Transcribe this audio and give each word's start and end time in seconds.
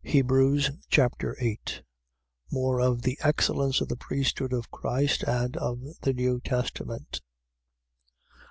Hebrews 0.00 0.70
Chapter 0.88 1.36
8 1.40 1.82
More 2.50 2.80
of 2.80 3.02
the 3.02 3.18
excellence 3.20 3.82
of 3.82 3.88
the 3.88 3.98
priesthood 3.98 4.54
of 4.54 4.70
Christ 4.70 5.22
and 5.24 5.58
of 5.58 5.82
the 6.00 6.14
New 6.14 6.40
Testament. 6.40 7.20